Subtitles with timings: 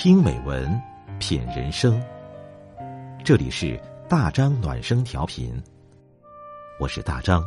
[0.00, 0.80] 听美文，
[1.18, 2.00] 品人生。
[3.24, 3.76] 这里是
[4.08, 5.60] 大张暖声调频，
[6.78, 7.42] 我是大张。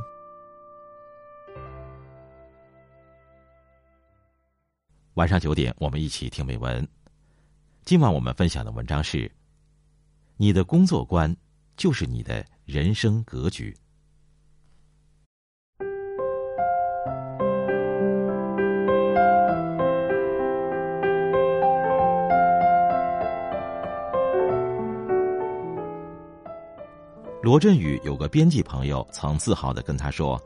[5.13, 6.85] 晚上九点，我们一起听美文。
[7.85, 9.31] 今晚我们分享的文章是：
[10.35, 11.33] 你的工作观
[11.77, 13.73] 就是你的人生格局。
[27.41, 30.39] 罗振宇有个编辑朋友，曾自豪的跟他说：“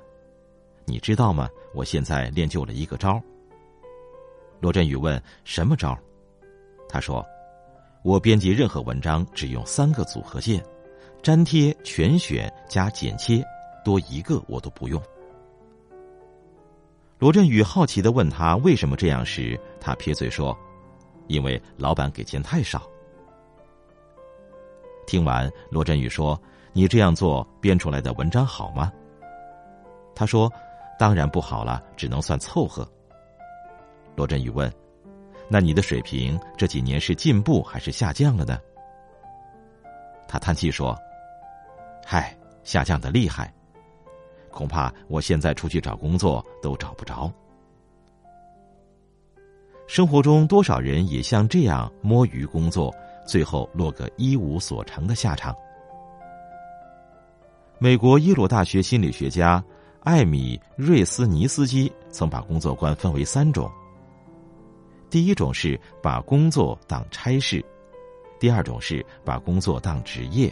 [0.88, 1.50] 你知道吗？
[1.74, 3.22] 我现在练就了一个招。”
[4.62, 5.98] 罗振宇问：“什么招？”
[6.88, 7.26] 他说
[8.02, 10.64] ：“我编辑任何文章只用三个组合键，
[11.22, 13.44] 粘贴、全选加剪切，
[13.84, 15.02] 多一个我都不用。”
[17.20, 20.58] 罗振宇好奇的问他为什么这样时，他撇嘴说
[21.28, 22.90] ：“因为老板给钱太少。”
[25.06, 26.42] 听完，罗振宇说。
[26.78, 28.92] 你这样做编出来的文章好吗？
[30.14, 30.52] 他说
[31.00, 32.86] ：“当然不好了，只能算凑合。”
[34.14, 34.70] 罗振宇问
[35.48, 38.60] ：“那你的水平这几年是进步还是下降了呢？”
[40.28, 40.94] 他叹气说
[42.06, 43.54] ：“嗨，下降的厉害，
[44.52, 47.32] 恐怕我现在出去找工作都找不着。”
[49.88, 52.94] 生活中多少人也像这样摸鱼工作，
[53.26, 55.56] 最后落个一无所成的下场。
[57.86, 59.64] 美国耶鲁大学心理学家
[60.00, 63.72] 艾米瑞斯尼斯基曾把工作观分为三种：
[65.08, 67.64] 第一种是把工作当差事；
[68.40, 70.50] 第二种是把工作当职业；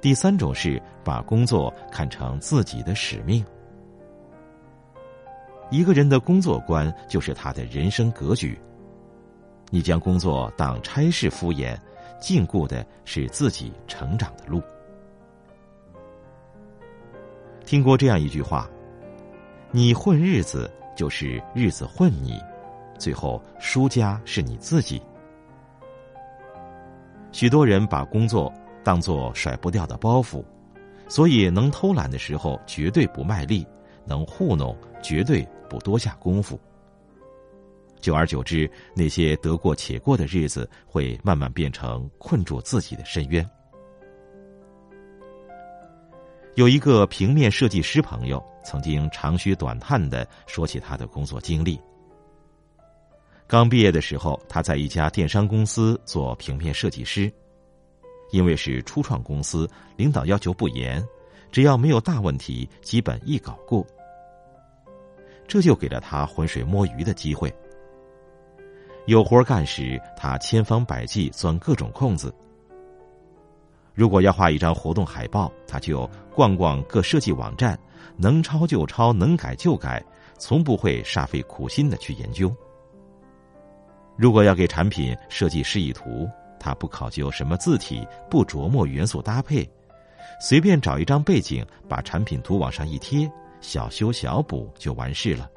[0.00, 3.44] 第三种是把工作看成自己的使命。
[5.68, 8.56] 一个人的工作观就是他的人生格局。
[9.68, 11.76] 你将工作当差事敷衍，
[12.20, 14.62] 禁锢的是自己成长的路。
[17.72, 18.68] 听过这样一句话
[19.72, 22.38] ：“你混日子，就是日子混你，
[22.98, 25.00] 最后输家是你自己。”
[27.32, 28.52] 许多人把工作
[28.84, 30.44] 当作甩不掉的包袱，
[31.08, 33.66] 所以能偷懒的时候绝对不卖力，
[34.04, 36.60] 能糊弄绝对不多下功夫。
[38.02, 43.42] 久而久之，那些得过且过的日子，会慢慢变成困住自己的深渊。
[46.54, 51.80] 有一个平面设计师朋友，曾经长吁短叹的说起他的工作经历。
[53.46, 57.32] 刚毕业的时候，他在一家电商公司做平面设计师，
[58.32, 61.02] 因为是初创公司，领导要求不严，
[61.50, 63.86] 只要没有大问题，基本一搞过。
[65.48, 67.52] 这就给了他浑水摸鱼的机会。
[69.06, 72.32] 有活干时，他千方百计钻各种空子。
[73.94, 77.78] 如果要画一张活动海报，他就逛逛各设计网站，
[78.16, 80.02] 能抄就抄，能改就改，
[80.38, 82.54] 从不会煞费苦心的去研究。
[84.16, 89.68] 如果要给产品设计示意图，他不考究什么字体，不琢磨元素搭配，
[90.40, 93.30] 随便找一张背景，把产品图往上一贴，
[93.60, 95.50] 小修小补就完事了。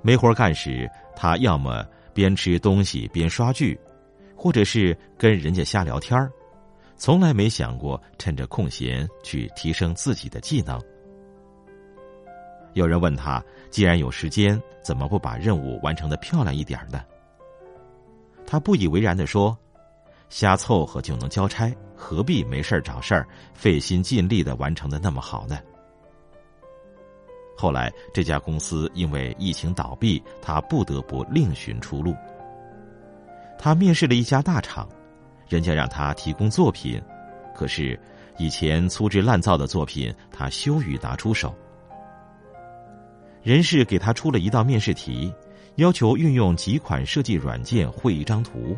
[0.00, 1.84] 没活干时，他要么
[2.14, 3.78] 边吃东西边刷剧，
[4.36, 6.30] 或者是跟人家瞎聊天儿。
[6.98, 10.78] 从来没想过趁着空闲去提升自己的技能。
[12.74, 17.02] 有人问他：“既然有时间，怎么不把任务完成的漂亮一点呢？”
[18.44, 19.56] 他不以为然的说
[20.28, 25.58] ：“瞎凑合就能交差，何必没事找事儿，费心尽力的完成的那么好呢？”
[27.56, 32.14] 后来这家公司因为疫情倒闭，他不得不另寻出路。
[33.56, 34.88] 他面试了一家大厂。
[35.48, 37.00] 人家让他提供作品，
[37.54, 37.98] 可是
[38.36, 41.54] 以前粗制滥造的作品，他羞于拿出手。
[43.42, 45.32] 人事给他出了一道面试题，
[45.76, 48.76] 要求运用几款设计软件绘一张图，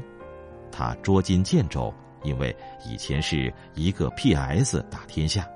[0.71, 2.55] 他捉襟见肘，因为
[2.87, 5.49] 以前是一个 PS 打天下。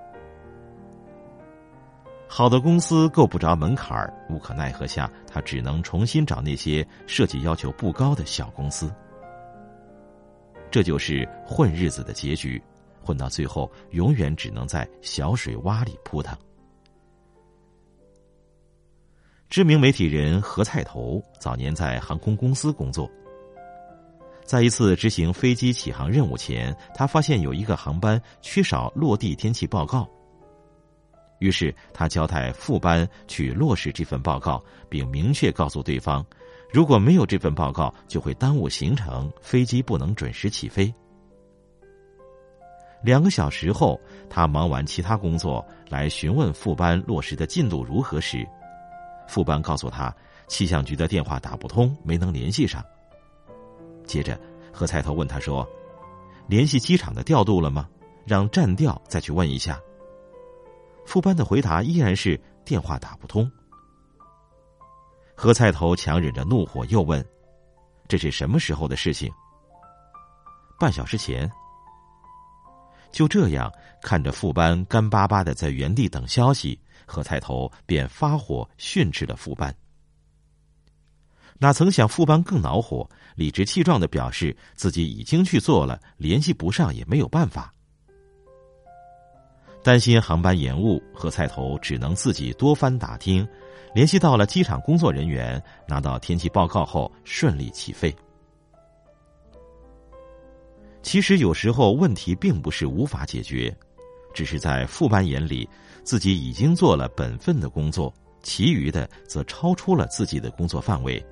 [2.26, 8.92] 好的公司够不着门槛无可奈何下，他只能重新找那些设计要求不高的小公司。
[10.74, 12.60] 这就是混日子的结局，
[13.00, 16.36] 混到最后，永远只能在小水洼里扑腾。
[19.48, 23.08] 知名媒体人何菜头早年在航空公司工作，
[24.44, 30.10] 在一次执行飞机起航任务前，他发现有一个航班缺少落地天气报告，
[31.38, 36.26] 于是他交代副班去落实这份报告，并明确告诉对方，
[36.74, 40.92] 如果没有这份报告，就会耽误行程，飞机不能准时起飞。
[43.00, 48.44] 两个小时后，他忙完其他工作来询问副班落实的进度如何时，
[49.28, 50.12] 副班告诉他，
[50.48, 52.84] 气象局的电话打不通，没能联系上。
[54.04, 54.36] 接着，
[54.72, 55.64] 何菜头问他说
[56.48, 57.88] ：“联系机场的调度了吗？
[58.26, 59.78] 让站调再去问一下。”
[61.06, 63.48] 副班的回答依然是电话打不通。
[65.34, 67.24] 何菜头强忍着怒火又问
[68.08, 69.30] ：“这是什么时候的事情？”
[70.78, 71.50] 半小时前。
[73.12, 73.72] 就这样
[74.02, 76.76] 看着副班干巴巴的在原地等消息，
[77.06, 79.72] 何菜头便发火训斥了副班。
[81.58, 87.72] 哪曾想副班更恼火，理直气壮的表示自己已经去做了，联系不上也没有办法。
[89.84, 93.46] 担心航班延误，何菜头只能自己多番打听，
[93.94, 98.14] 联系到了机场工作人员，拿到天气报告后顺利起飞。
[101.00, 103.74] 其实有时候问题并不是无法解决，
[104.34, 105.68] 只是在副班眼里，
[106.02, 108.12] 自己已经做了本分的工作，
[108.42, 111.24] 其余的则超出了自己的工作范围。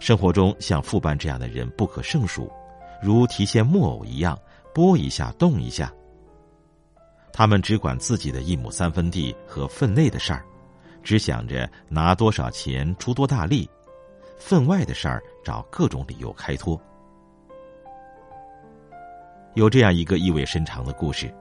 [0.00, 2.50] 生活中像副班这样的人不可胜数，
[3.00, 4.36] 如提线木偶一样，
[4.74, 5.92] 拨一下动一下。
[7.32, 10.44] 他们只管自己的一亩三分地和分内的事儿，
[11.02, 13.68] 只想着拿多少钱出多大力，
[14.38, 16.80] 分外的事儿找各种理由开脱。
[19.54, 21.32] 有这样一个意味深长的故事：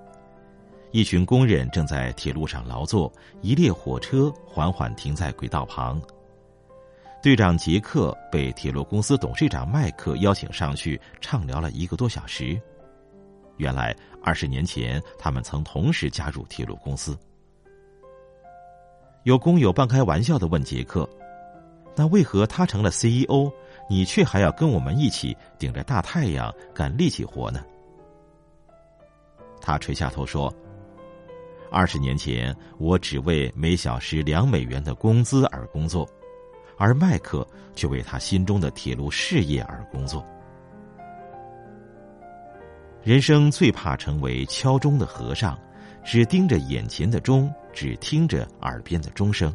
[0.91, 3.11] 一群工人正在铁路上劳作，
[3.41, 6.01] 一列火车缓缓停在轨道旁。
[7.21, 12.59] 队长杰克被铁路公司董事长麦克邀请上去畅聊了一个多小时。
[13.57, 17.17] 原来二十年前，他们曾同时加入铁路公司。
[19.23, 21.07] 有工友半开玩笑的问杰克
[21.95, 23.51] ：“那为何他成了 CEO，
[23.89, 27.63] 你却还要跟我们一起顶着大太阳干力气活呢？”
[29.61, 30.53] 他垂下头说
[31.69, 36.07] ：“二十年前，我只为每小时两美元的工资而工作，
[36.77, 37.45] 而麦克
[37.75, 40.25] 却为他心中的铁路事业而工作。
[43.03, 45.59] 人生最怕成为敲钟的和尚，
[46.03, 49.53] 只盯着眼前的钟，只听着耳边的钟声，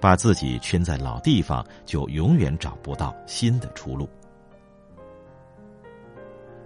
[0.00, 4.08] 把自己圈在老地方，就永远找不到新的出路。”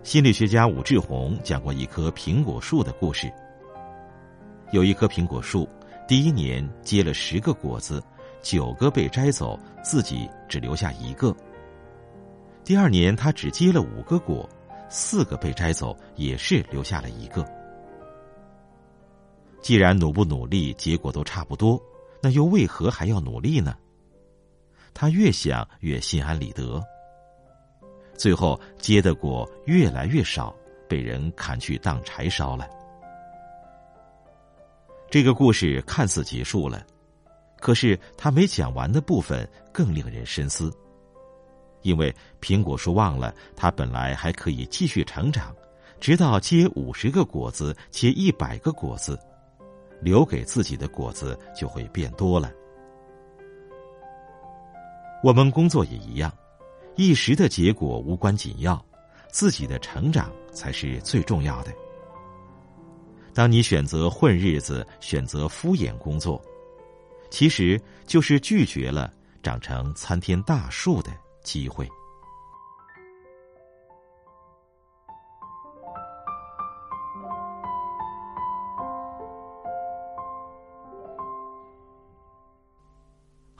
[0.04, 3.32] 心理学家武志红讲过一棵苹果树的故事。
[4.70, 5.66] 有一棵苹果树，
[6.06, 8.02] 第一年结了十个果子，
[8.42, 11.34] 九个被摘走，自己只留下一个。
[12.64, 14.48] 第二年，他只结了五个果，
[14.90, 17.42] 四个被摘走，也是留下了一个。
[19.64, 21.82] 既然努不努力，结果都差不多，
[22.20, 23.74] 那又为何还要努力呢？
[24.92, 26.84] 他越想越心安理得。
[28.14, 30.54] 最后结的果越来越少，
[30.86, 32.68] 被人砍去当柴烧了。
[35.10, 36.84] 这个故事看似结束了，
[37.58, 40.70] 可是他没讲完的部分更令人深思。
[41.80, 45.56] 因为苹果树忘了，它本来还可以继续成长，
[46.00, 49.18] 直到结五十个果子，结一百个果子，
[50.04, 52.52] 留给自己的果子就会变多了。
[55.22, 56.30] 我们工作也一样。
[56.96, 58.80] 一时的结果无关紧要，
[59.28, 61.72] 自己的成长才是最重要的。
[63.32, 66.40] 当你选择混日子、选择敷衍工作，
[67.30, 69.12] 其实就是拒绝了
[69.42, 71.10] 长成参天大树的
[71.42, 71.88] 机会。